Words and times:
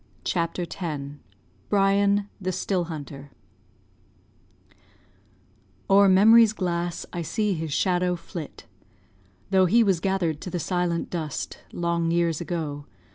CHAPTER 0.23 0.63
X 0.67 1.13
BRIAN, 1.69 2.27
THE 2.41 2.51
STILL 2.51 2.85
HUNTER 2.85 3.29
"O'er 5.91 6.09
memory's 6.09 6.53
glass 6.53 7.05
I 7.13 7.21
see 7.21 7.53
his 7.53 7.71
shadow 7.71 8.15
flit, 8.15 8.65
Though 9.51 9.67
he 9.67 9.83
was 9.83 9.99
gathered 9.99 10.41
to 10.41 10.49
the 10.49 10.59
silent 10.59 11.11
dust 11.11 11.59
Long 11.71 12.09
years 12.09 12.41
ago. 12.41 12.87